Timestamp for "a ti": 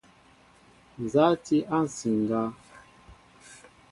1.33-1.57